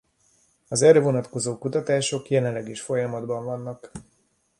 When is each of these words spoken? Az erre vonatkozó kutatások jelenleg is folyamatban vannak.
Az 0.67 0.81
erre 0.81 0.99
vonatkozó 0.99 1.57
kutatások 1.57 2.29
jelenleg 2.29 2.67
is 2.69 2.81
folyamatban 2.81 3.45
vannak. 3.45 3.91